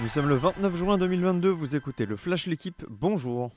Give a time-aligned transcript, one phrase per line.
[0.00, 3.50] Nous sommes le 29 juin 2022, vous écoutez le Flash L'équipe, bonjour.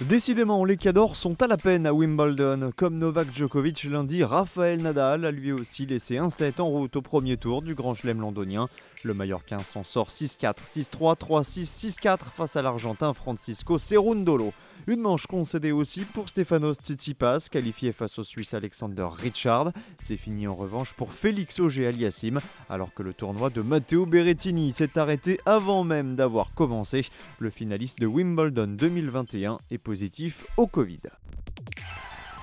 [0.00, 2.72] Décidément, les cadors sont à la peine à Wimbledon.
[2.74, 7.02] Comme Novak Djokovic lundi, Rafael Nadal a lui aussi laissé un set en route au
[7.02, 8.66] premier tour du Grand Chelem londonien.
[9.04, 14.52] Le Mallorquin s'en sort 6-4, 6-3, 3-6, 6-4 face à l'Argentin Francisco Cerundolo.
[14.86, 19.72] Une manche concédée aussi pour Stefanos Tsitsipas, qualifié face au Suisse Alexander Richard.
[19.98, 24.98] C'est fini en revanche pour Félix Auger-Aliassime, alors que le tournoi de Matteo Berrettini s'est
[24.98, 27.06] arrêté avant même d'avoir commencé.
[27.38, 31.00] Le finaliste de Wimbledon 2021 est positif au Covid.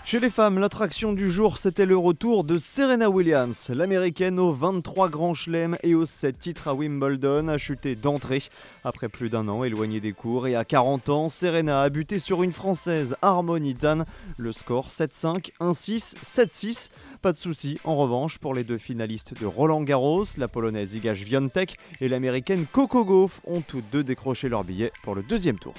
[0.04, 3.70] Chez les femmes, l'attraction du jour, c'était le retour de Serena Williams.
[3.70, 8.44] L'américaine aux 23 grands chelems et aux 7 titres à Wimbledon a chuté d'entrée.
[8.84, 12.44] Après plus d'un an éloignée des cours et à 40 ans, Serena a buté sur
[12.44, 14.06] une française, Harmony Dan.
[14.38, 16.90] Le score 7-5, 1-6, 7-6.
[17.22, 21.16] Pas de souci en revanche pour les deux finalistes de Roland Garros, la polonaise Iga
[21.16, 25.76] Świątek et l'américaine Coco Gauff ont toutes deux décroché leur billet pour le deuxième tour.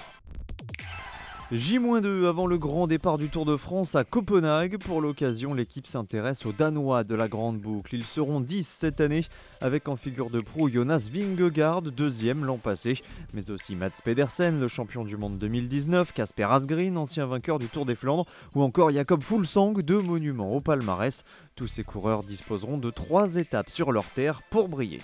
[1.55, 4.79] J-2 avant le grand départ du Tour de France à Copenhague.
[4.79, 7.95] Pour l'occasion, l'équipe s'intéresse aux Danois de la Grande Boucle.
[7.95, 9.27] Ils seront 10 cette année,
[9.61, 13.03] avec en figure de proue Jonas Vingegaard, deuxième l'an passé,
[13.35, 17.85] mais aussi Mats Pedersen, le champion du monde 2019, Casper Asgreen, ancien vainqueur du Tour
[17.85, 21.23] des Flandres, ou encore Jacob Fulsang, deux monuments au palmarès.
[21.55, 25.01] Tous ces coureurs disposeront de trois étapes sur leur terre pour briller.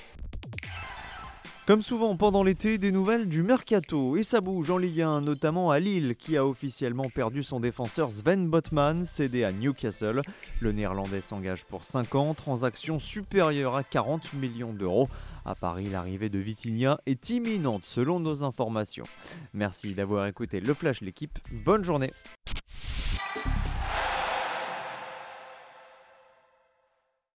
[1.69, 5.71] Comme souvent pendant l'été, des nouvelles du mercato et ça bouge en Ligue 1, notamment
[5.71, 10.23] à Lille qui a officiellement perdu son défenseur Sven Botman, cédé à Newcastle.
[10.61, 15.11] Le néerlandais s'engage pour 5 ans, transaction supérieure à 40 millions d'euros.
[15.45, 19.05] À Paris, l'arrivée de Vitinha est imminente selon nos informations.
[19.53, 22.13] Merci d'avoir écouté le Flash l'équipe, bonne journée